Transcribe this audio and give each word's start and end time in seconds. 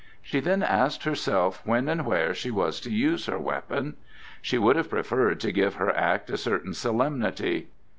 She 0.23 0.39
then 0.39 0.63
asked 0.63 1.03
herself 1.03 1.61
when 1.63 1.87
and 1.87 2.07
where 2.07 2.33
she 2.33 2.49
was 2.49 2.79
to 2.79 2.89
use 2.89 3.27
her 3.27 3.37
weapon. 3.37 3.97
She 4.41 4.57
would 4.57 4.75
have 4.75 4.89
preferred 4.89 5.39
to 5.41 5.51
give 5.51 5.75
her 5.75 5.95
act 5.95 6.31
a 6.31 6.37
certain 6.37 6.73
solemnity. 6.73 7.67